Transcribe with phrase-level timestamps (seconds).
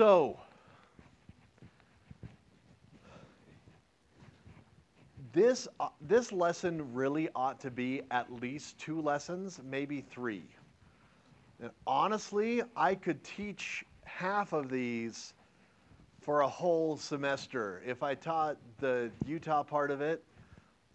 [0.00, 0.38] So,
[5.34, 10.44] this, uh, this lesson really ought to be at least two lessons, maybe three.
[11.60, 15.34] And honestly, I could teach half of these
[16.22, 17.82] for a whole semester.
[17.84, 20.24] If I taught the Utah part of it,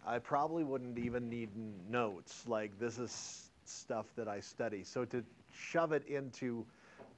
[0.04, 1.50] I probably wouldn't even need
[1.88, 2.42] notes.
[2.48, 4.82] Like, this is stuff that I study.
[4.82, 6.66] So, to shove it into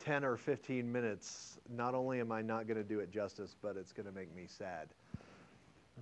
[0.00, 3.76] 10 or 15 minutes, not only am I not going to do it justice, but
[3.76, 4.88] it's going to make me sad.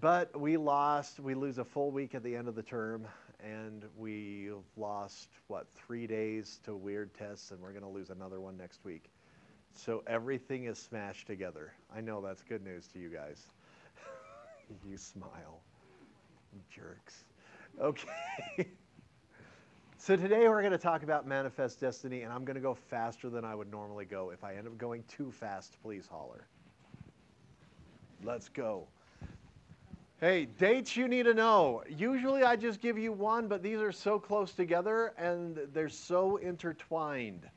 [0.00, 3.06] But we lost, we lose a full week at the end of the term,
[3.42, 8.40] and we lost, what, three days to weird tests, and we're going to lose another
[8.40, 9.10] one next week.
[9.74, 11.72] So everything is smashed together.
[11.94, 13.46] I know that's good news to you guys.
[14.88, 15.60] you smile.
[16.70, 17.24] Jerks.
[17.80, 18.68] Okay.
[20.06, 23.28] so today we're going to talk about manifest destiny, and I'm going to go faster
[23.28, 24.30] than I would normally go.
[24.30, 26.46] If I end up going too fast, please holler.
[28.22, 28.86] Let's go.
[30.20, 31.82] Hey, dates you need to know.
[31.88, 36.36] Usually I just give you one, but these are so close together and they're so
[36.36, 37.48] intertwined.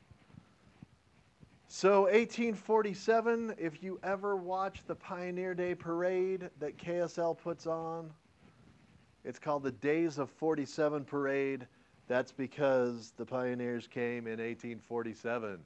[1.68, 8.10] So, 1847, if you ever watch the Pioneer Day Parade that KSL puts on,
[9.22, 11.68] it's called the Days of 47 Parade.
[12.10, 15.60] That's because the pioneers came in 1847.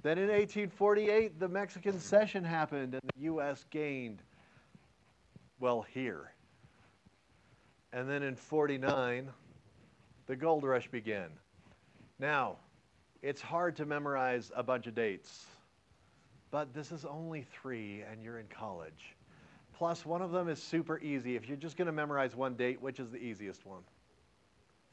[0.00, 3.64] Then in 1848, the Mexican Cession happened and the U.S.
[3.70, 4.22] gained,
[5.58, 6.30] well, here.
[7.92, 9.28] And then in 49,
[10.28, 11.30] the gold rush began.
[12.20, 12.54] Now,
[13.20, 15.46] it's hard to memorize a bunch of dates,
[16.52, 19.16] but this is only three and you're in college.
[19.76, 21.34] Plus, one of them is super easy.
[21.34, 23.82] If you're just going to memorize one date, which is the easiest one?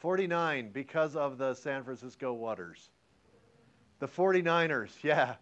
[0.02, 2.89] 49, because of the San Francisco waters.
[3.99, 5.35] The 49ers, yeah.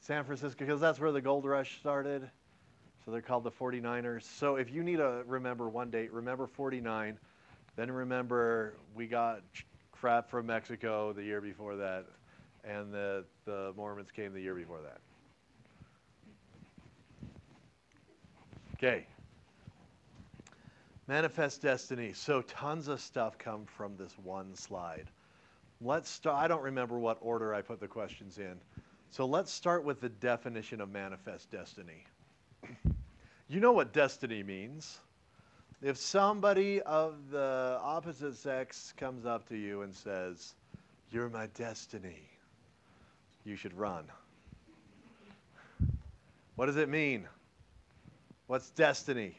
[0.00, 2.28] San Francisco, because that's where the gold rush started.
[3.04, 4.22] So they're called the 49ers.
[4.22, 7.18] So if you need to remember one date, remember 49.
[7.76, 9.42] Then remember we got
[9.92, 12.06] crap from Mexico the year before that
[12.64, 14.98] and the, the Mormons came the year before that.
[18.74, 19.06] Okay.
[21.10, 22.12] Manifest destiny.
[22.12, 25.06] So tons of stuff come from this one slide.
[25.80, 26.36] Let's start.
[26.36, 28.54] I don't remember what order I put the questions in.
[29.10, 32.04] So let's start with the definition of manifest destiny.
[33.48, 35.00] you know what destiny means.
[35.82, 40.54] If somebody of the opposite sex comes up to you and says,
[41.10, 42.22] You're my destiny,
[43.44, 44.04] you should run.
[46.54, 47.26] What does it mean?
[48.46, 49.34] What's destiny?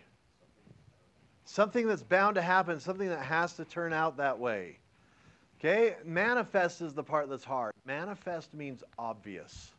[1.45, 4.79] Something that's bound to happen, something that has to turn out that way.
[5.59, 5.95] Okay?
[6.05, 7.73] Manifest is the part that's hard.
[7.85, 9.71] Manifest means obvious.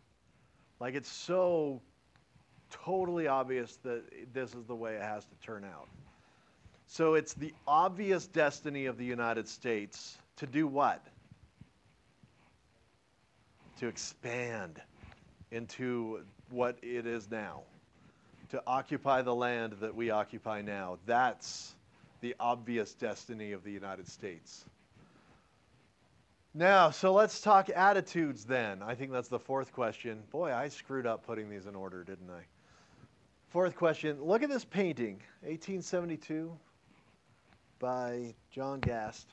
[0.80, 1.80] Like it's so
[2.70, 4.02] totally obvious that
[4.32, 5.88] this is the way it has to turn out.
[6.86, 11.02] So it's the obvious destiny of the United States to do what?
[13.82, 14.80] to expand
[15.50, 17.62] into what it is now,
[18.52, 20.98] to occupy the land that we occupy now.
[21.06, 21.74] That's
[22.20, 24.66] the obvious destiny of the United States.
[26.52, 28.82] Now, so let's talk attitudes then.
[28.82, 30.22] I think that's the fourth question.
[30.30, 32.42] Boy, I screwed up putting these in order, didn't I?
[33.48, 34.22] Fourth question.
[34.22, 36.52] Look at this painting, 1872
[37.78, 39.28] by John Gast.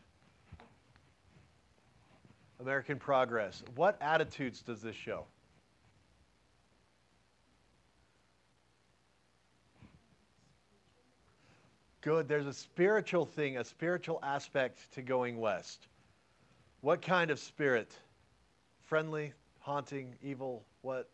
[2.61, 3.63] American Progress.
[3.75, 5.25] What attitudes does this show?
[12.01, 12.29] Good.
[12.29, 15.87] There's a spiritual thing, a spiritual aspect to going west.
[16.81, 17.91] What kind of spirit?
[18.81, 20.63] Friendly, haunting, evil?
[20.81, 21.09] What?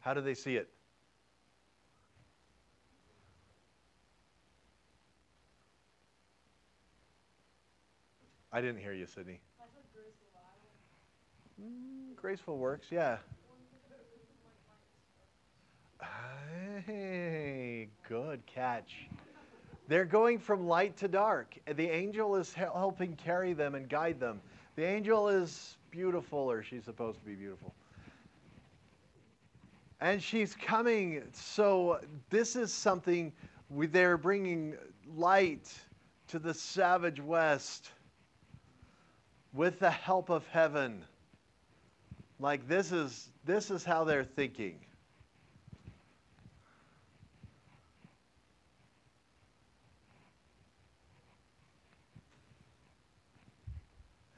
[0.00, 0.68] How do they see it?
[8.52, 9.40] I didn't hear you, Sydney.
[11.60, 13.18] Mm, graceful works, yeah.
[16.86, 19.08] Hey, good catch.
[19.88, 21.58] They're going from light to dark.
[21.66, 24.40] The angel is helping carry them and guide them.
[24.76, 27.74] The angel is beautiful, or she's supposed to be beautiful.
[30.00, 31.22] And she's coming.
[31.32, 32.00] So,
[32.30, 33.32] this is something
[33.70, 34.74] they're bringing
[35.16, 35.72] light
[36.28, 37.90] to the savage west
[39.52, 41.04] with the help of heaven.
[42.40, 44.80] Like this is this is how they're thinking.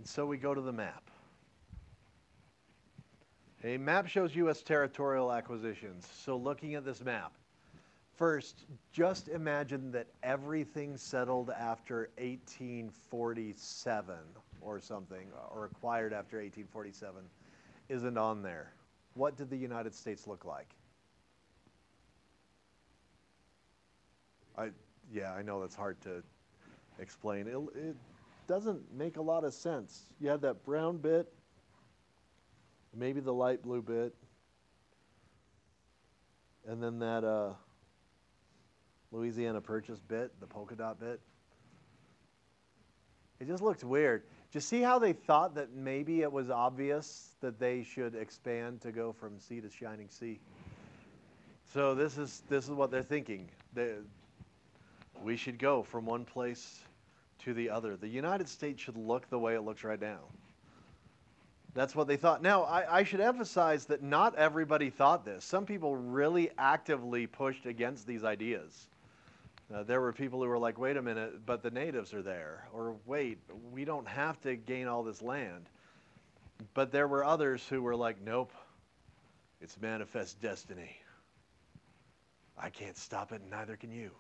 [0.07, 1.11] And so we go to the map.
[3.65, 4.63] A map shows U.S.
[4.63, 6.07] territorial acquisitions.
[6.07, 7.33] So, looking at this map,
[8.15, 14.15] first, just imagine that everything settled after 1847
[14.61, 17.21] or something, or acquired after 1847,
[17.89, 18.75] isn't on there.
[19.15, 20.73] What did the United States look like?
[24.57, 24.69] I,
[25.13, 26.23] yeah, I know that's hard to
[27.01, 27.49] explain.
[27.49, 27.97] It, it
[28.47, 30.05] doesn't make a lot of sense.
[30.21, 31.33] You have that brown bit,
[32.95, 34.15] maybe the light blue bit,
[36.67, 37.53] and then that uh,
[39.13, 41.21] Louisiana Purchase bit, the polka dot bit.
[43.39, 44.23] It just looks weird.
[44.23, 48.81] Do you see how they thought that maybe it was obvious that they should expand
[48.81, 50.41] to go from sea to shining sea?
[51.73, 53.49] So this is this is what they're thinking.
[53.75, 53.95] They,
[55.23, 56.81] we should go from one place
[57.45, 57.97] to the other.
[57.97, 60.21] The United States should look the way it looks right now.
[61.75, 62.43] That's what they thought.
[62.43, 65.45] Now, I, I, should emphasize that not everybody thought this.
[65.45, 68.89] Some people really actively pushed against these ideas.
[69.73, 72.67] Uh, there were people who were like, wait a minute, but the natives are there.
[72.73, 73.39] Or wait,
[73.73, 75.69] we don't have to gain all this land.
[76.73, 78.53] But there were others who were like, nope,
[79.61, 80.97] it's manifest destiny.
[82.57, 84.13] I can't stop it, and neither can you.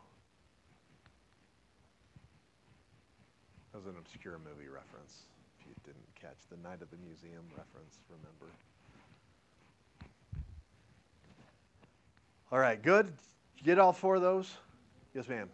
[3.76, 5.24] That was an obscure movie reference.
[5.60, 8.50] If you didn't catch the Night of the Museum reference, remember.
[12.50, 13.04] All right, good.
[13.04, 13.14] Did
[13.58, 14.50] you get all four of those?
[15.14, 15.50] Yes, ma'am.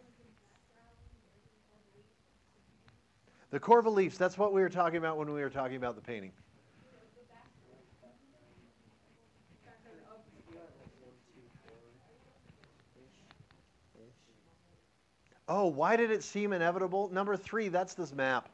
[3.51, 6.03] The core beliefs, that's what we were talking about when we were talking about the
[6.03, 6.31] painting.
[15.54, 17.10] Oh, why did it seem inevitable?
[17.12, 18.49] Number three, that's this map.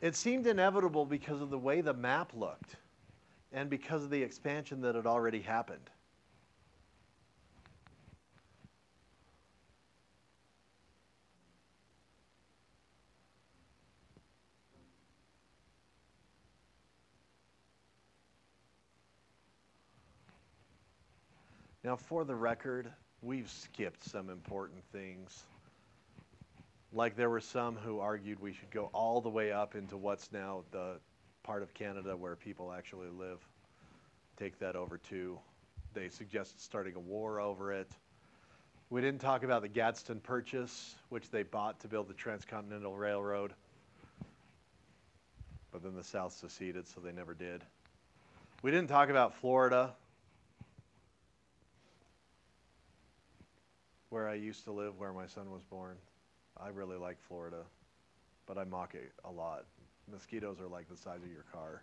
[0.00, 2.74] It seemed inevitable because of the way the map looked
[3.52, 5.88] and because of the expansion that had already happened.
[21.84, 22.90] Now, for the record,
[23.24, 25.44] we've skipped some important things.
[26.92, 30.30] Like there were some who argued we should go all the way up into what's
[30.30, 30.98] now the
[31.42, 33.38] part of Canada where people actually live.
[34.36, 35.38] Take that over too.
[35.94, 37.90] They suggested starting a war over it.
[38.90, 43.52] We didn't talk about the Gadsden Purchase, which they bought to build the Transcontinental Railroad.
[45.72, 47.62] But then the South seceded, so they never did.
[48.62, 49.94] We didn't talk about Florida,
[54.14, 55.96] where I used to live, where my son was born.
[56.56, 57.64] I really like Florida,
[58.46, 59.64] but I mock it a lot.
[60.08, 61.82] Mosquitoes are like the size of your car.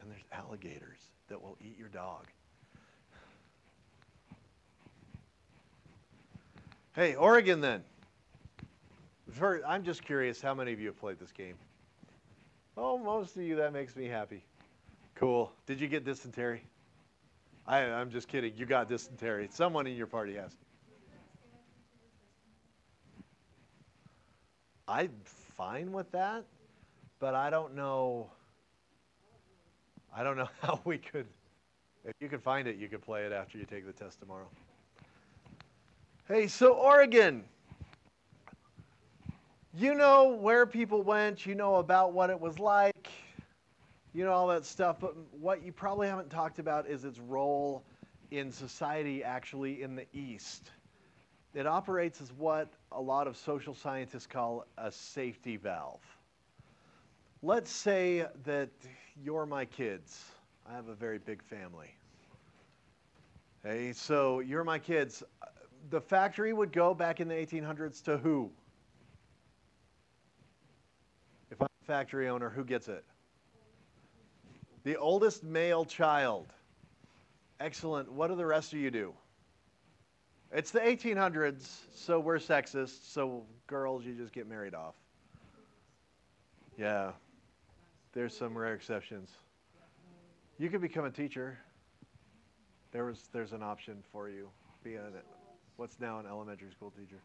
[0.00, 0.98] And there's alligators
[1.28, 2.26] that will eat your dog.
[6.96, 7.84] Hey, Oregon then.
[9.64, 11.54] I'm just curious how many of you have played this game?
[12.76, 13.54] Oh, most of you.
[13.54, 14.42] That makes me happy.
[15.14, 15.52] Cool.
[15.66, 16.62] Did you get dysentery?
[17.68, 18.54] I, I'm just kidding.
[18.56, 19.46] You got dysentery.
[19.52, 20.56] Someone in your party has.
[24.88, 25.12] I'm
[25.54, 26.44] fine with that,
[27.20, 28.30] but I don't know.
[30.16, 31.26] I don't know how we could.
[32.06, 34.48] If you could find it, you could play it after you take the test tomorrow.
[36.26, 37.44] Hey, so Oregon.
[39.74, 43.10] You know where people went, you know about what it was like
[44.14, 44.96] you know, all that stuff.
[45.00, 47.84] But what you probably haven't talked about is its role
[48.30, 50.70] in society actually in the East.
[51.54, 56.02] It operates as what a lot of social scientists call a safety valve.
[57.42, 58.70] Let's say that
[59.22, 60.24] you're my kids.
[60.68, 61.94] I have a very big family.
[63.64, 65.22] Hey, so you're my kids.
[65.90, 68.50] The factory would go back in the 1800s to who?
[71.50, 73.04] If I'm a factory owner, who gets it?
[74.88, 76.46] The oldest male child.
[77.60, 78.10] Excellent.
[78.10, 79.12] What do the rest of you do?
[80.50, 84.94] It's the 1800s, so we're sexist, so girls, you just get married off.
[86.78, 87.10] Yeah.
[88.14, 89.28] There's some rare exceptions.
[90.58, 91.58] You could become a teacher.
[92.90, 94.48] There was there's an option for you.
[94.82, 95.02] Be a
[95.76, 97.20] what's now an elementary school teacher.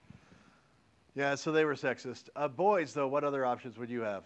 [1.16, 2.24] Yeah, so they were sexist.
[2.36, 4.26] Uh, boys, though, what other options would you have?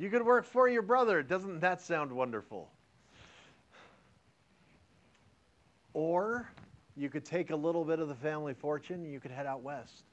[0.00, 1.22] You could work for your brother.
[1.22, 2.70] Doesn't that sound wonderful?
[5.92, 6.50] Or
[6.96, 9.62] you could take a little bit of the family fortune and you could head out
[9.62, 10.04] west.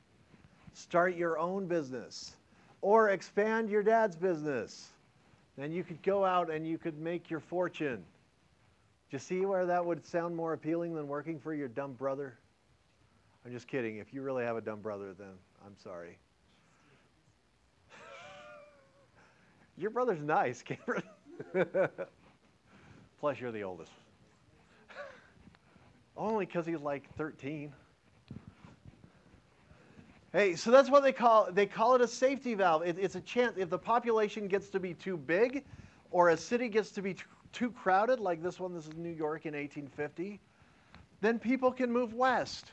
[0.73, 2.35] Start your own business.
[2.81, 4.89] Or expand your dad's business.
[5.57, 8.03] Then you could go out and you could make your fortune.
[9.09, 12.37] Do you see where that would sound more appealing than working for your dumb brother?
[13.45, 13.99] I'm just kidding.
[13.99, 15.31] If you really have a dumb brother, then
[15.65, 16.17] I'm sorry.
[19.77, 20.63] Your brother's nice,
[21.53, 21.89] Cameron.
[23.19, 23.91] Plus, you're the oldest.
[26.17, 27.71] Only because he's like 13.
[30.33, 32.83] Hey, so that's what they call they call it a safety valve.
[32.85, 35.63] It, it's a chance if the population gets to be too big,
[36.11, 38.73] or a city gets to be too, too crowded, like this one.
[38.73, 40.39] This is New York in 1850.
[41.21, 42.71] Then people can move west.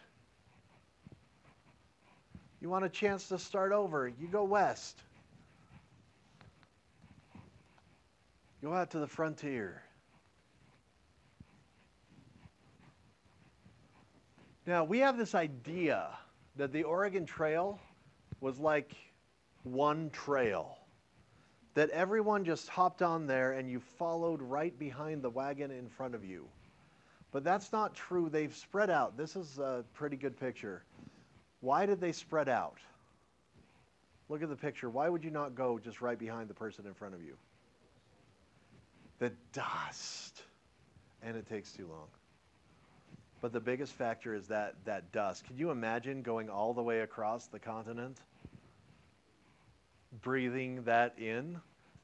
[2.60, 4.08] You want a chance to start over?
[4.08, 5.02] You go west.
[8.64, 9.82] Go out to the frontier.
[14.66, 16.08] Now, we have this idea
[16.56, 17.78] that the Oregon Trail
[18.40, 18.96] was like
[19.64, 20.78] one trail,
[21.74, 26.14] that everyone just hopped on there and you followed right behind the wagon in front
[26.14, 26.48] of you.
[27.32, 28.30] But that's not true.
[28.30, 29.14] They've spread out.
[29.14, 30.84] This is a pretty good picture.
[31.60, 32.78] Why did they spread out?
[34.30, 34.88] Look at the picture.
[34.88, 37.36] Why would you not go just right behind the person in front of you?
[39.18, 40.42] The dust.
[41.22, 42.08] And it takes too long.
[43.40, 45.44] But the biggest factor is that, that dust.
[45.44, 48.18] Can you imagine going all the way across the continent?
[50.22, 51.60] Breathing that in?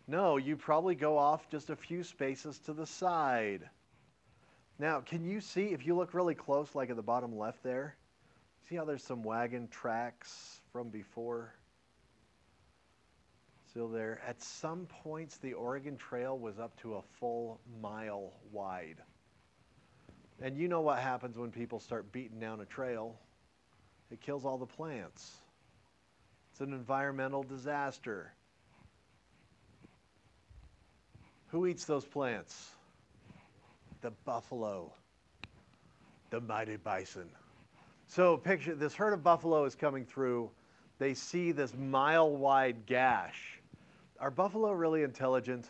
[0.07, 3.69] No, you probably go off just a few spaces to the side.
[4.79, 7.97] Now, can you see, if you look really close, like at the bottom left there,
[8.69, 11.55] see how there's some wagon tracks from before?
[13.71, 14.21] Still there.
[14.27, 18.97] At some points, the Oregon Trail was up to a full mile wide.
[20.43, 23.17] And you know what happens when people start beating down a trail?
[24.11, 25.37] It kills all the plants.
[26.51, 28.33] It's an environmental disaster.
[31.49, 32.71] Who eats those plants?
[34.01, 34.93] The buffalo,
[36.31, 37.29] the mighty bison.
[38.09, 40.51] So picture this herd of buffalo is coming through.
[40.99, 43.60] They see this mile wide gash.
[44.21, 45.67] Are buffalo really intelligent?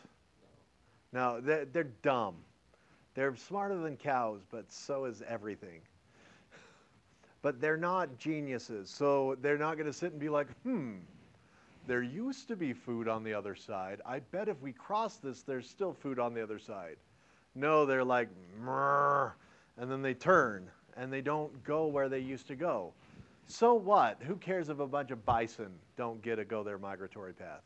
[1.12, 2.34] No, they're, they're dumb.
[3.14, 5.80] They're smarter than cows, but so is everything.
[7.42, 10.96] But they're not geniuses, so they're not going to sit and be like, hmm,
[11.86, 14.00] there used to be food on the other side.
[14.04, 16.96] I bet if we cross this, there's still food on the other side.
[17.54, 18.28] No, they're like,
[18.64, 19.32] Mrr,
[19.78, 22.92] and then they turn and they don't go where they used to go.
[23.46, 24.22] So what?
[24.22, 27.62] Who cares if a bunch of bison don't get to go their migratory path?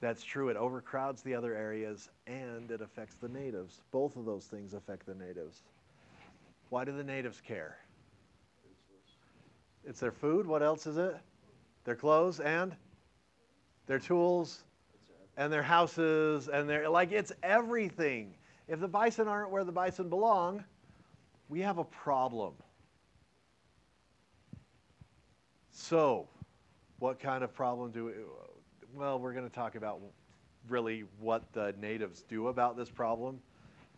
[0.00, 0.48] That's true.
[0.50, 3.80] It overcrowds the other areas and it affects the natives.
[3.92, 5.62] Both of those things affect the natives.
[6.68, 7.78] Why do the natives care?
[9.84, 10.46] It's their food.
[10.46, 11.16] What else is it?
[11.84, 12.74] Their clothes and
[13.86, 14.64] their tools
[15.36, 18.34] and their houses and their like it's everything.
[18.68, 20.64] If the bison aren't where the bison belong,
[21.48, 22.54] we have a problem.
[25.70, 26.26] So,
[26.98, 28.12] what kind of problem do we,
[28.96, 30.00] well, we're going to talk about
[30.70, 33.38] really what the natives do about this problem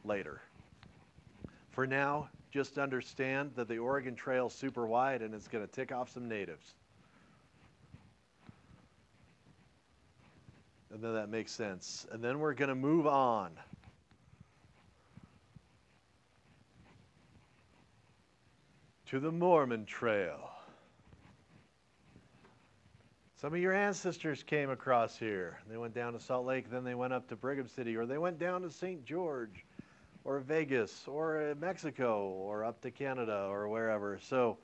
[0.05, 0.41] later.
[1.71, 5.93] For now, just understand that the Oregon Trail's super wide and it's going to tick
[5.93, 6.75] off some natives.
[10.93, 12.05] And then that makes sense.
[12.11, 13.53] And then we're going to move on.
[19.11, 20.51] To the Mormon Trail.
[23.41, 25.61] Some of your ancestors came across here.
[25.71, 28.19] They went down to Salt Lake, then they went up to Brigham City, or they
[28.19, 29.05] went down to St.
[29.05, 29.65] George,
[30.25, 34.19] or Vegas, or uh, Mexico, or up to Canada, or wherever.
[34.21, 34.59] So,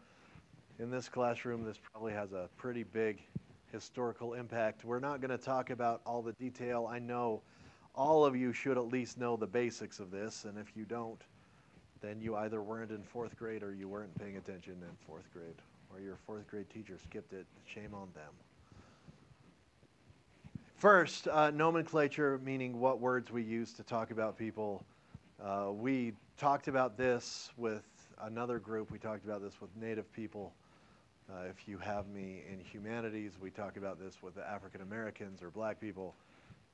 [0.80, 3.22] in this classroom, this probably has a pretty big
[3.70, 4.84] historical impact.
[4.84, 6.88] We're not going to talk about all the detail.
[6.90, 7.42] I know
[7.94, 11.22] all of you should at least know the basics of this, and if you don't,
[12.00, 15.62] then you either weren't in fourth grade or you weren't paying attention in fourth grade,
[15.92, 17.46] or your fourth grade teacher skipped it.
[17.66, 18.32] Shame on them.
[20.76, 24.84] First, uh, nomenclature, meaning what words we use to talk about people.
[25.42, 27.84] Uh, we talked about this with
[28.22, 28.90] another group.
[28.90, 30.52] We talked about this with Native people.
[31.32, 35.50] Uh, if you have me in humanities, we talk about this with African Americans or
[35.50, 36.14] black people.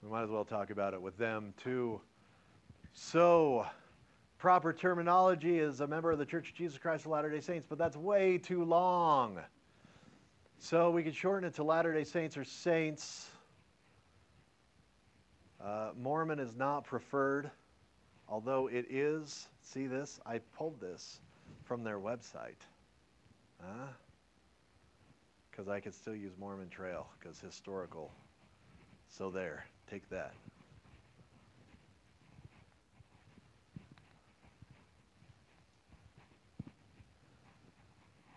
[0.03, 2.01] We might as well talk about it with them too.
[2.95, 3.67] So,
[4.39, 7.67] proper terminology is a member of the Church of Jesus Christ of Latter day Saints,
[7.69, 9.39] but that's way too long.
[10.59, 13.29] So, we could shorten it to Latter day Saints or Saints.
[15.65, 17.51] Uh, Mormon is not preferred,
[18.29, 20.21] although it is, see this?
[20.25, 21.21] I pulled this
[21.65, 22.57] from their website.
[23.61, 23.89] Huh?
[25.61, 28.11] because I could still use Mormon Trail because historical.
[29.11, 30.33] So there, take that.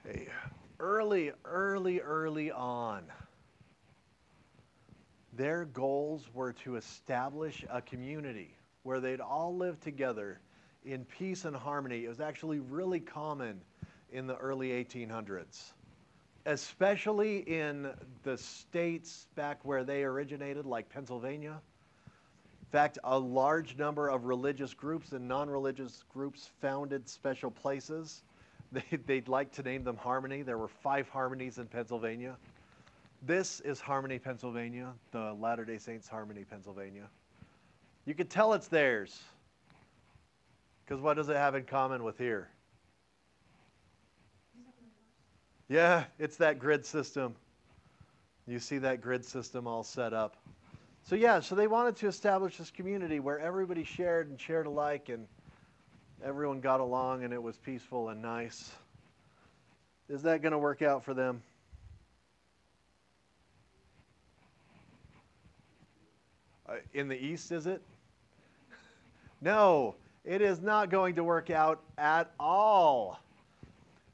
[0.04, 0.28] Hey,
[0.82, 3.04] early, early, early on,
[5.36, 10.40] their goals were to establish a community where they'd all live together
[10.86, 12.06] in peace and harmony.
[12.06, 13.62] It was actually really common
[14.12, 15.72] in the early 1800s,
[16.46, 17.90] especially in
[18.24, 21.62] the states back where they originated, like Pennsylvania.
[22.62, 28.24] In fact, a large number of religious groups and non religious groups founded special places.
[28.74, 30.42] They, they'd like to name them Harmony.
[30.42, 32.38] There were five Harmonies in Pennsylvania.
[33.26, 37.08] This is Harmony, Pennsylvania, the Latter day Saints Harmony, Pennsylvania.
[38.06, 39.18] You could tell it's theirs.
[40.84, 42.50] Because what does it have in common with here?
[45.70, 47.34] Yeah, it's that grid system.
[48.46, 50.36] You see that grid system all set up.
[51.06, 55.08] So, yeah, so they wanted to establish this community where everybody shared and shared alike
[55.08, 55.28] and
[56.22, 58.74] everyone got along and it was peaceful and nice.
[60.10, 61.42] Is that going to work out for them?
[66.74, 67.82] Uh, in the East, is it?
[69.42, 73.20] no, it is not going to work out at all.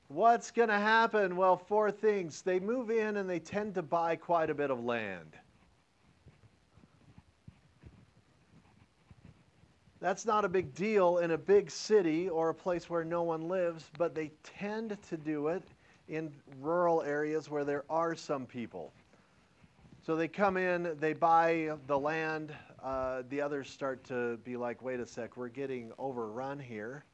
[0.10, 1.38] What's going to happen?
[1.38, 2.42] Well, four things.
[2.42, 5.38] They move in and they tend to buy quite a bit of land.
[10.02, 13.48] That's not a big deal in a big city or a place where no one
[13.48, 15.64] lives, but they tend to do it
[16.08, 18.92] in rural areas where there are some people.
[20.10, 22.52] So they come in, they buy the land.
[22.84, 27.06] Uh, the others start to be like, wait a sec, we're getting overrun here.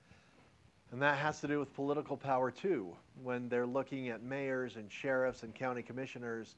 [0.93, 2.95] And that has to do with political power too.
[3.21, 6.55] When they're looking at mayors and sheriffs and county commissioners,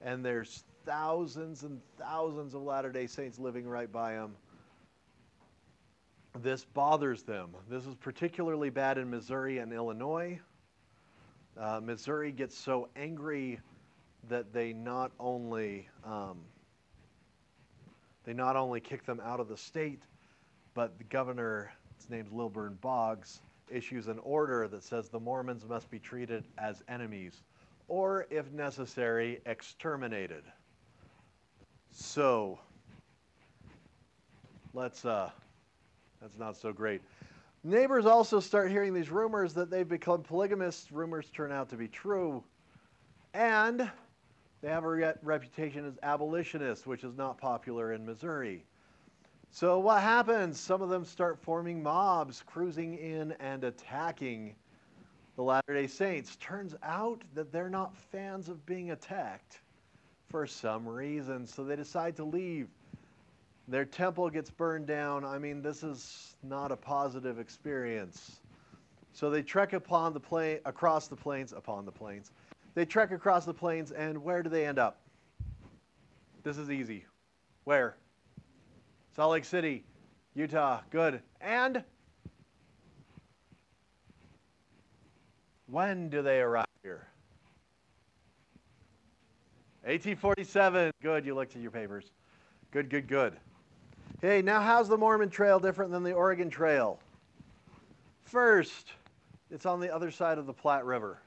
[0.00, 4.36] and there's thousands and thousands of Latter day Saints living right by them,
[6.40, 7.50] this bothers them.
[7.68, 10.40] This is particularly bad in Missouri and Illinois.
[11.60, 13.60] Uh, Missouri gets so angry
[14.28, 16.38] that they not only um,
[18.24, 20.02] they not only kick them out of the state,
[20.72, 25.90] but the governor, his name's Lilburn Boggs, issues an order that says the Mormons must
[25.90, 27.42] be treated as enemies,
[27.88, 30.44] or if necessary, exterminated.
[31.90, 32.58] So
[34.72, 35.30] let's uh,
[36.20, 37.02] that's not so great.
[37.62, 40.92] Neighbors also start hearing these rumors that they've become polygamists.
[40.92, 42.44] Rumors turn out to be true.
[43.32, 43.90] And
[44.64, 48.64] they have a re- reputation as abolitionists, which is not popular in Missouri.
[49.50, 50.58] So, what happens?
[50.58, 54.54] Some of them start forming mobs, cruising in and attacking
[55.36, 56.36] the Latter day Saints.
[56.36, 59.60] Turns out that they're not fans of being attacked
[60.30, 62.68] for some reason, so they decide to leave.
[63.68, 65.26] Their temple gets burned down.
[65.26, 68.40] I mean, this is not a positive experience.
[69.12, 72.32] So they trek upon the plain, across the plains, upon the plains,
[72.74, 75.00] they trek across the plains, and where do they end up?
[76.42, 77.04] This is easy.
[77.64, 77.96] Where?
[79.14, 79.84] Salt Lake City,
[80.34, 80.80] Utah.
[80.90, 81.22] Good.
[81.40, 81.84] And
[85.66, 87.06] when do they arrive here?
[89.82, 90.92] 1847.
[91.02, 91.24] Good.
[91.24, 92.10] You looked at your papers.
[92.70, 93.34] Good, good, good.
[94.20, 96.98] Hey, now how's the Mormon Trail different than the Oregon Trail?
[98.24, 98.92] First,
[99.50, 101.20] it's on the other side of the Platte River.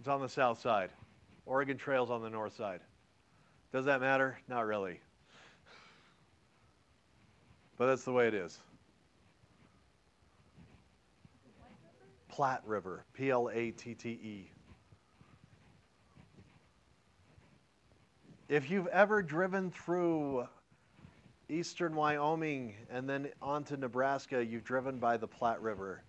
[0.00, 0.88] It's on the south side.
[1.44, 2.80] Oregon Trail's on the north side.
[3.70, 4.38] Does that matter?
[4.48, 4.98] Not really.
[7.76, 8.58] But that's the way it is.
[12.30, 14.50] Platte River, P L A T T E.
[18.48, 20.48] If you've ever driven through
[21.50, 26.02] eastern Wyoming and then onto Nebraska, you've driven by the Platte River.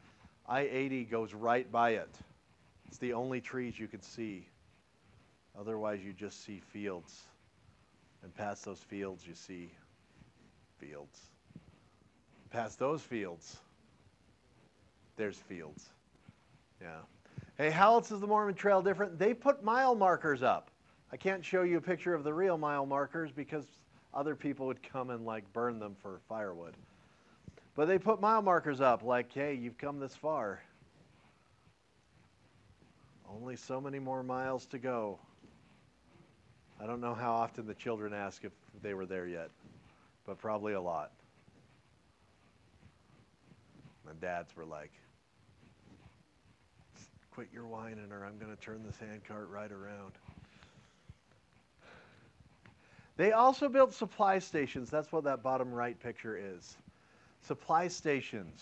[0.48, 2.10] I 80 goes right by it.
[2.92, 4.46] It's the only trees you can see.
[5.58, 7.22] Otherwise, you just see fields.
[8.22, 9.72] And past those fields, you see
[10.78, 11.18] fields.
[12.50, 13.60] Past those fields,
[15.16, 15.86] there's fields.
[16.82, 16.98] Yeah.
[17.58, 19.18] Hey, how else is the Mormon Trail different?
[19.18, 20.70] They put mile markers up.
[21.14, 23.64] I can't show you a picture of the real mile markers because
[24.14, 26.76] other people would come and like burn them for firewood.
[27.74, 30.62] But they put mile markers up like, hey, you've come this far.
[33.36, 35.20] Only so many more miles to go.
[36.82, 39.50] I don't know how often the children ask if they were there yet,
[40.26, 41.12] but probably a lot.
[44.06, 44.92] My dads were like,
[47.32, 50.14] quit your whining or I'm going to turn this handcart right around.
[53.18, 54.90] They also built supply stations.
[54.90, 56.76] That's what that bottom right picture is.
[57.44, 58.62] Supply stations.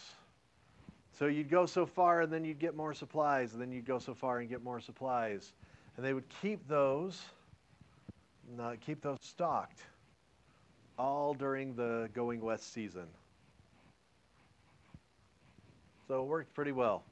[1.19, 3.99] So you'd go so far and then you'd get more supplies, and then you'd go
[3.99, 5.51] so far and get more supplies.
[5.97, 7.21] And they would keep those,
[8.57, 9.81] uh, keep those stocked
[10.97, 13.07] all during the going west season.
[16.07, 17.03] So it worked pretty well,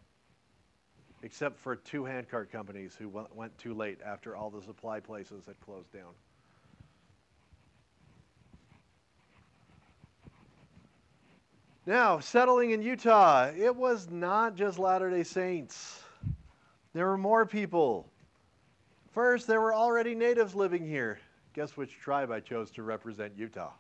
[1.22, 5.46] except for two handcart companies who went, went too late after all the supply places
[5.46, 6.14] had closed down.
[11.88, 16.04] Now, settling in Utah, it was not just Latter day Saints.
[16.92, 18.10] There were more people.
[19.14, 21.18] First, there were already natives living here.
[21.54, 23.72] Guess which tribe I chose to represent Utah?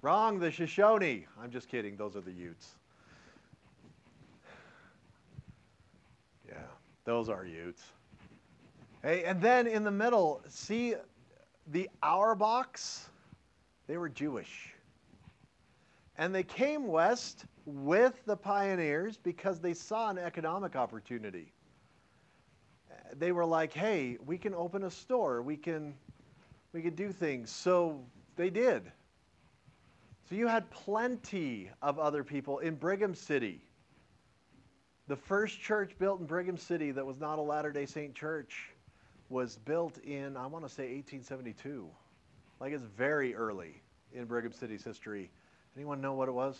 [0.00, 1.26] Wrong, the Shoshone.
[1.38, 2.70] I'm just kidding, those are the Utes.
[6.48, 6.54] Yeah,
[7.04, 7.82] those are Utes.
[9.02, 10.94] Hey, and then in the middle, see
[11.66, 13.08] the Auerbachs?
[13.86, 14.72] They were Jewish.
[16.18, 21.52] And they came west with the pioneers because they saw an economic opportunity.
[23.18, 25.94] They were like, hey, we can open a store, we can,
[26.72, 27.50] we can do things.
[27.50, 28.00] So
[28.36, 28.90] they did.
[30.28, 33.60] So you had plenty of other people in Brigham City.
[35.08, 38.70] The first church built in Brigham City that was not a Latter day Saint church
[39.28, 41.86] was built in, I want to say 1872.
[42.60, 45.30] Like it's very early in Brigham City's history.
[45.76, 46.56] Anyone know what it was?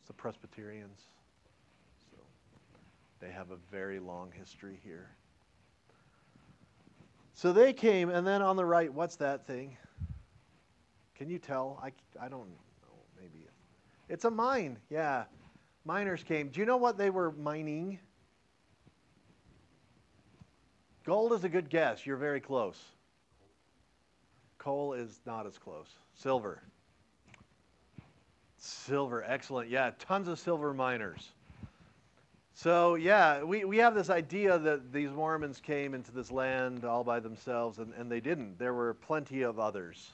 [0.00, 1.00] It's the Presbyterians.
[2.10, 2.18] So
[3.20, 5.08] they have a very long history here.
[7.32, 9.76] So they came, and then on the right, what's that thing?
[11.14, 11.80] Can you tell?
[11.82, 12.94] I, I don't know.
[13.18, 13.46] Maybe.
[14.08, 14.78] It's a mine.
[14.90, 15.24] Yeah.
[15.86, 16.48] Miners came.
[16.48, 17.98] Do you know what they were mining?
[21.04, 22.04] Gold is a good guess.
[22.04, 22.82] You're very close.
[24.66, 25.86] Coal is not as close.
[26.16, 26.60] Silver.
[28.58, 29.70] Silver, excellent.
[29.70, 31.30] Yeah, tons of silver miners.
[32.52, 37.04] So, yeah, we, we have this idea that these Mormons came into this land all
[37.04, 38.58] by themselves, and, and they didn't.
[38.58, 40.10] There were plenty of others.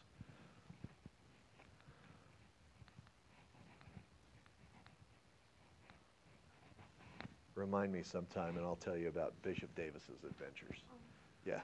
[7.55, 10.81] Remind me sometime, and I'll tell you about Bishop Davis's adventures.
[11.47, 11.61] Yeah.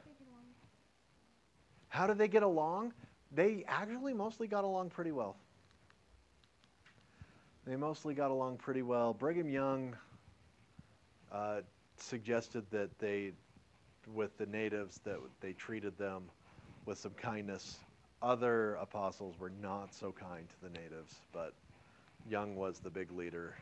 [1.89, 2.93] How did they get along?
[3.33, 5.37] They actually mostly got along pretty well.
[7.67, 9.13] They mostly got along pretty well.
[9.13, 9.95] Brigham Young
[11.31, 11.61] uh,
[11.99, 13.33] suggested that they,
[14.15, 16.25] with the natives, that they treated them
[16.87, 17.79] with some kindness.
[18.23, 21.53] Other apostles were not so kind to the natives, but
[22.29, 23.55] Young was the big leader.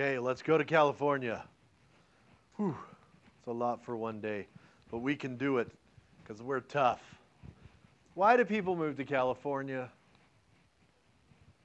[0.00, 1.44] Okay, let's go to California.
[2.56, 2.76] Whew,
[3.36, 4.46] it's a lot for one day,
[4.92, 5.68] but we can do it
[6.22, 7.00] because we're tough.
[8.14, 9.90] Why do people move to California?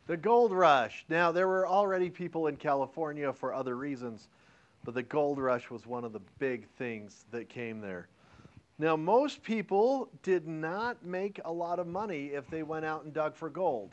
[0.08, 1.06] The gold rush.
[1.10, 4.30] Now, there were already people in California for other reasons,
[4.84, 8.08] but the gold rush was one of the big things that came there.
[8.80, 13.14] Now, most people did not make a lot of money if they went out and
[13.14, 13.92] dug for gold.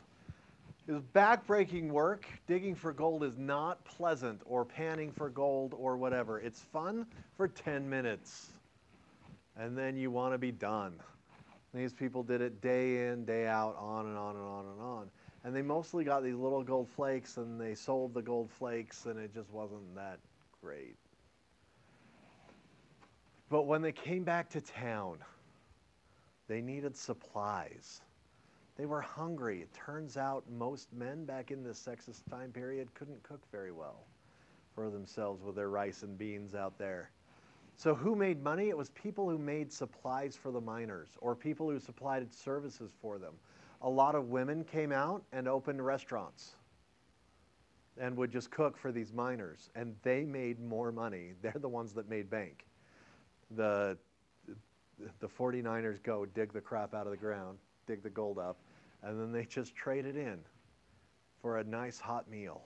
[0.87, 2.27] Was backbreaking work.
[2.47, 6.39] Digging for gold is not pleasant, or panning for gold, or whatever.
[6.39, 7.05] It's fun
[7.37, 8.49] for 10 minutes,
[9.55, 10.99] and then you want to be done.
[11.73, 15.09] These people did it day in, day out, on and on and on and on.
[15.45, 19.17] And they mostly got these little gold flakes, and they sold the gold flakes, and
[19.17, 20.19] it just wasn't that
[20.61, 20.97] great.
[23.49, 25.19] But when they came back to town,
[26.47, 28.01] they needed supplies.
[28.81, 29.61] They were hungry.
[29.61, 34.07] It turns out most men back in this sexist time period couldn't cook very well
[34.73, 37.11] for themselves with their rice and beans out there.
[37.77, 38.69] So, who made money?
[38.69, 43.19] It was people who made supplies for the miners or people who supplied services for
[43.19, 43.35] them.
[43.83, 46.55] A lot of women came out and opened restaurants
[47.99, 51.33] and would just cook for these miners, and they made more money.
[51.43, 52.65] They're the ones that made bank.
[53.51, 53.95] The,
[55.19, 58.57] the 49ers go dig the crap out of the ground, dig the gold up,
[59.03, 60.39] and then they just trade it in
[61.41, 62.61] for a nice hot meal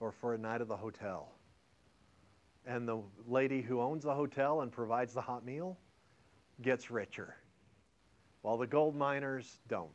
[0.00, 1.32] or for a night at the hotel.
[2.66, 5.76] And the lady who owns the hotel and provides the hot meal
[6.62, 7.36] gets richer,
[8.42, 9.90] while the gold miners don't.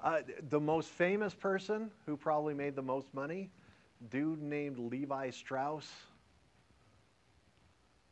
[0.00, 3.50] Uh, the most famous person who probably made the most money,
[4.10, 5.90] dude named Levi Strauss.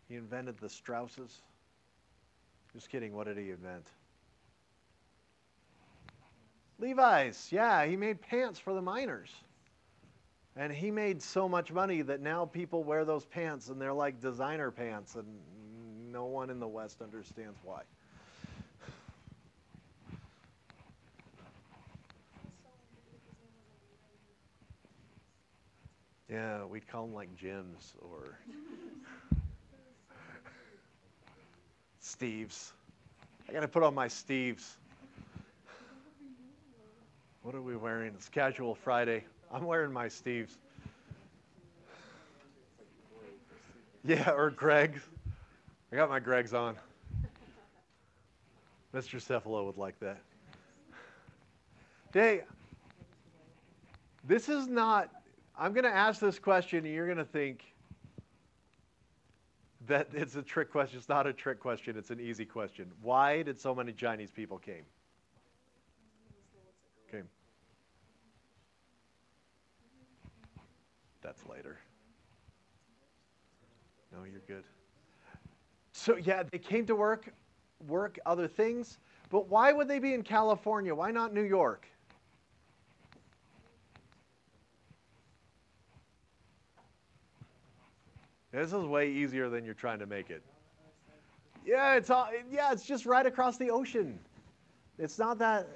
[0.09, 1.43] He invented the Strausses.
[2.75, 3.15] Just kidding.
[3.15, 3.87] What did he invent?
[6.79, 7.49] Levi's.
[7.51, 9.31] Yeah, he made pants for the miners.
[10.57, 14.21] And he made so much money that now people wear those pants and they're like
[14.21, 15.27] designer pants, and
[16.13, 17.83] no one in the West understands why.
[26.29, 28.39] Yeah, we'd call them like Jims or
[32.23, 32.73] Steve's.
[33.49, 34.77] I got to put on my Steve's.
[37.43, 38.13] What are we wearing?
[38.15, 39.25] It's casual Friday.
[39.53, 40.57] I'm wearing my Steve's.
[44.05, 45.03] Yeah, or Greg's.
[45.91, 46.77] I got my Greg's on.
[48.95, 49.21] Mr.
[49.21, 50.21] Cephalo would like that.
[52.13, 52.43] Day,
[54.23, 55.11] this is not,
[55.59, 57.72] I'm going to ask this question and you're going to think
[59.93, 60.99] that it's a trick question.
[60.99, 62.91] It's not a trick question, it's an easy question.
[63.03, 64.85] Why did so many Chinese people came?
[67.11, 67.29] Came.
[71.21, 71.79] That's later.
[74.13, 74.65] No, you're good.
[75.93, 77.29] So yeah, they came to work,
[77.87, 80.95] work other things, but why would they be in California?
[80.95, 81.87] Why not New York?
[88.53, 90.43] This is way easier than you're trying to make it.
[91.65, 94.19] Yeah, it's all, yeah, it's just right across the ocean.
[94.99, 95.69] It's not that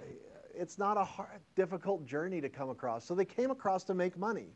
[0.54, 3.04] it's not a hard, difficult journey to come across.
[3.04, 4.48] So they came across to make money,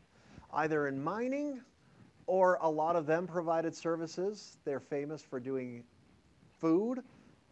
[0.53, 1.61] either in mining
[2.27, 4.57] or a lot of them provided services.
[4.65, 5.83] They're famous for doing
[6.59, 7.01] food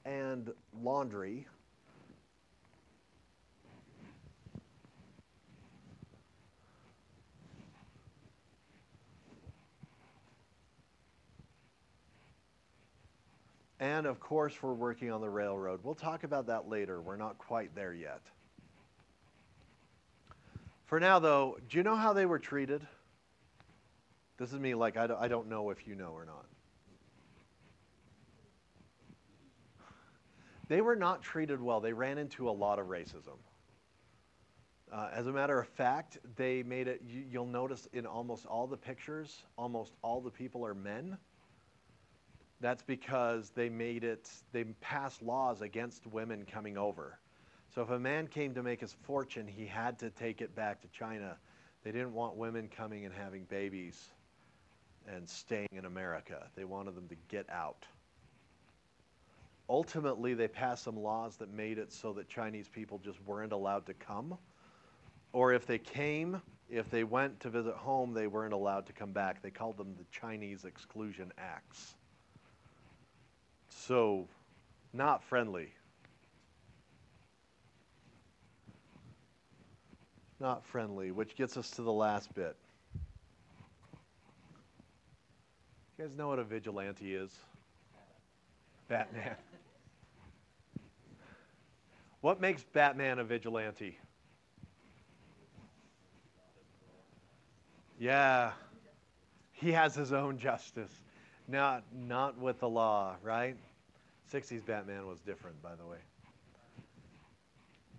[0.05, 0.51] and
[0.81, 1.47] laundry.
[13.79, 15.79] And of course, we're working on the railroad.
[15.83, 17.01] We'll talk about that later.
[17.01, 18.21] We're not quite there yet.
[20.85, 22.85] For now, though, do you know how they were treated?
[24.37, 26.45] This is me, like, I don't, know if you know or not.
[30.67, 31.79] They were not treated well.
[31.79, 33.37] They ran into a lot of racism.
[34.91, 38.65] Uh, as a matter of fact, they made it, you, you'll notice in almost all
[38.65, 41.17] the pictures, almost all the people are men.
[42.61, 47.17] That's because they made it, they passed laws against women coming over.
[47.73, 50.81] So if a man came to make his fortune, he had to take it back
[50.81, 51.37] to China.
[51.83, 54.09] They didn't want women coming and having babies
[55.07, 56.47] and staying in America.
[56.55, 57.85] They wanted them to get out.
[59.69, 63.85] Ultimately, they passed some laws that made it so that Chinese people just weren't allowed
[63.85, 64.37] to come.
[65.31, 69.13] Or if they came, if they went to visit home, they weren't allowed to come
[69.13, 69.43] back.
[69.43, 71.95] They called them the Chinese Exclusion Acts.
[73.87, 74.27] So,
[74.93, 75.73] not friendly.
[80.39, 82.55] Not friendly, which gets us to the last bit.
[85.97, 87.31] You guys know what a vigilante is?
[88.87, 89.35] Batman.
[92.21, 93.97] What makes Batman a vigilante?
[97.97, 98.51] Yeah.
[99.53, 100.91] He has his own justice.
[101.47, 103.55] Not not with the law, right?
[104.31, 105.97] 60s Batman was different, by the way.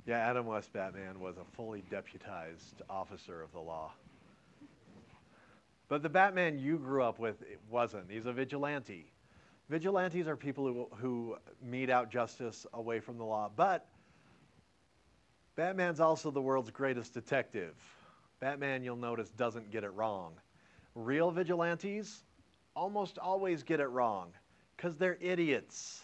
[0.07, 3.93] Yeah, Adam West Batman was a fully deputized officer of the law.
[5.89, 8.11] But the Batman you grew up with wasn't.
[8.11, 9.11] He's a vigilante.
[9.69, 13.51] Vigilantes are people who, who mete out justice away from the law.
[13.55, 13.87] But
[15.57, 17.75] Batman's also the world's greatest detective.
[18.41, 20.33] Batman, you'll notice, doesn't get it wrong.
[20.95, 22.23] Real vigilantes
[22.75, 24.33] almost always get it wrong
[24.77, 26.03] because they're idiots.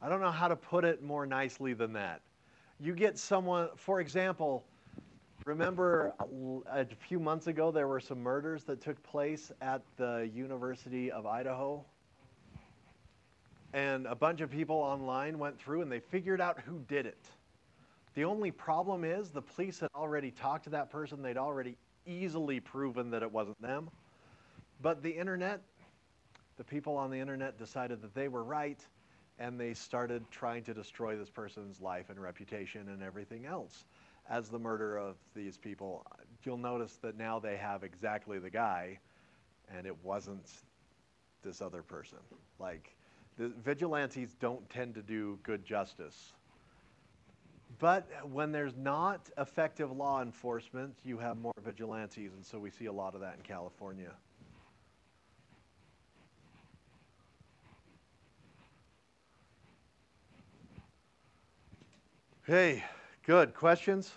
[0.00, 2.20] I don't know how to put it more nicely than that.
[2.78, 4.64] You get someone, for example,
[5.44, 6.14] remember
[6.70, 11.26] a few months ago there were some murders that took place at the University of
[11.26, 11.84] Idaho?
[13.72, 17.26] And a bunch of people online went through and they figured out who did it.
[18.14, 22.60] The only problem is the police had already talked to that person, they'd already easily
[22.60, 23.90] proven that it wasn't them.
[24.80, 25.60] But the internet,
[26.56, 28.78] the people on the internet decided that they were right
[29.38, 33.84] and they started trying to destroy this person's life and reputation and everything else.
[34.28, 36.04] As the murder of these people,
[36.44, 38.98] you'll notice that now they have exactly the guy,
[39.74, 40.50] and it wasn't
[41.42, 42.18] this other person.
[42.58, 42.94] Like,
[43.38, 46.32] the vigilantes don't tend to do good justice.
[47.78, 52.86] But when there's not effective law enforcement, you have more vigilantes, and so we see
[52.86, 54.12] a lot of that in California.
[62.48, 62.82] Okay,
[63.26, 63.52] good.
[63.52, 64.10] Questions?